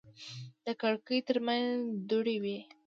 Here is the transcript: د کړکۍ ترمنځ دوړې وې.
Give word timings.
د 0.65 0.67
کړکۍ 0.81 1.19
ترمنځ 1.27 1.75
دوړې 2.09 2.37
وې. 2.43 2.57